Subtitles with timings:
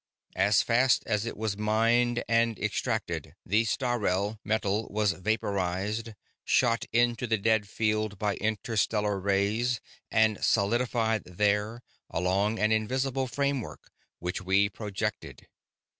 [0.35, 7.27] "As fast as it was mined and extracted, the Sthalreh metal was vaporized, shot into
[7.27, 9.79] the dead field by interstellar rays,
[10.09, 15.47] and solidified there along an invisible framework which we projected.